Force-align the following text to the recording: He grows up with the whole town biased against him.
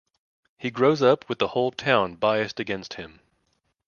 He 0.57 0.71
grows 0.71 1.03
up 1.03 1.29
with 1.29 1.37
the 1.37 1.49
whole 1.49 1.69
town 1.69 2.15
biased 2.15 2.59
against 2.59 2.95
him. 2.95 3.19